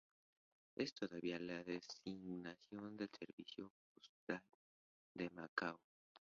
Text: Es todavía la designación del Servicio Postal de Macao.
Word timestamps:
Es 0.75 0.95
todavía 0.95 1.37
la 1.37 1.63
designación 1.63 2.97
del 2.97 3.07
Servicio 3.19 3.71
Postal 3.93 4.41
de 5.13 5.29
Macao. 5.29 5.79